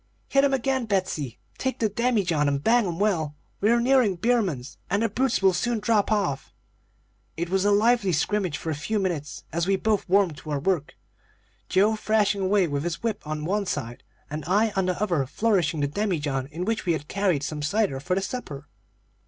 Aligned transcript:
"'Hit 0.29 0.43
'em 0.43 0.51
again, 0.51 0.85
Betsey! 0.85 1.37
Take 1.59 1.77
the 1.77 1.87
demijohn 1.87 2.47
and 2.47 2.63
bang 2.63 2.87
'em 2.87 2.97
well. 2.97 3.35
We 3.59 3.69
are 3.69 3.79
nearing 3.79 4.15
Beaman's, 4.15 4.79
and 4.89 5.03
the 5.03 5.09
brutes 5.09 5.43
will 5.43 5.53
soon 5.53 5.77
drop 5.79 6.11
off.' 6.11 6.55
"It 7.37 7.51
was 7.51 7.65
a 7.65 7.71
lively 7.71 8.11
scrimmage 8.11 8.57
for 8.57 8.71
a 8.71 8.73
few 8.73 8.97
minutes, 8.97 9.43
as 9.53 9.67
we 9.67 9.75
both 9.75 10.09
warmed 10.09 10.37
to 10.37 10.49
our 10.49 10.59
work, 10.59 10.95
Joe 11.69 11.95
thrashing 11.95 12.41
away 12.41 12.67
with 12.67 12.83
his 12.83 13.03
whip 13.03 13.21
on 13.27 13.45
one 13.45 13.67
side, 13.67 14.01
and 14.27 14.43
I 14.47 14.71
on 14.75 14.87
the 14.87 14.99
other 14.99 15.27
flourishing 15.27 15.81
the 15.81 15.87
demijohn 15.87 16.47
in 16.47 16.65
which 16.65 16.87
we 16.87 16.93
had 16.93 17.07
carried 17.07 17.43
some 17.43 17.61
cider 17.61 17.99
for 17.99 18.15
the 18.15 18.21
supper. 18.21 18.67